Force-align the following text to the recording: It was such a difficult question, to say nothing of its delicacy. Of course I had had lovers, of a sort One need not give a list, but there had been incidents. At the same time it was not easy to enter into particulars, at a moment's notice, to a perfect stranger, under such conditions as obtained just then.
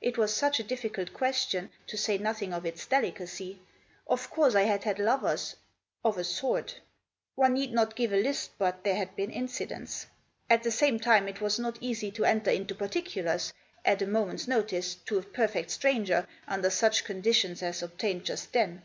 It 0.00 0.18
was 0.18 0.34
such 0.34 0.58
a 0.58 0.64
difficult 0.64 1.12
question, 1.14 1.70
to 1.86 1.96
say 1.96 2.18
nothing 2.18 2.52
of 2.52 2.66
its 2.66 2.84
delicacy. 2.86 3.60
Of 4.08 4.30
course 4.30 4.56
I 4.56 4.62
had 4.62 4.82
had 4.82 4.98
lovers, 4.98 5.54
of 6.04 6.18
a 6.18 6.24
sort 6.24 6.80
One 7.36 7.54
need 7.54 7.72
not 7.72 7.94
give 7.94 8.12
a 8.12 8.20
list, 8.20 8.50
but 8.58 8.82
there 8.82 8.96
had 8.96 9.14
been 9.14 9.30
incidents. 9.30 10.06
At 10.50 10.64
the 10.64 10.72
same 10.72 10.98
time 10.98 11.28
it 11.28 11.40
was 11.40 11.60
not 11.60 11.78
easy 11.80 12.10
to 12.10 12.24
enter 12.24 12.50
into 12.50 12.74
particulars, 12.74 13.52
at 13.84 14.02
a 14.02 14.08
moment's 14.08 14.48
notice, 14.48 14.96
to 15.06 15.18
a 15.18 15.22
perfect 15.22 15.70
stranger, 15.70 16.26
under 16.48 16.68
such 16.68 17.04
conditions 17.04 17.62
as 17.62 17.80
obtained 17.80 18.24
just 18.24 18.52
then. 18.52 18.82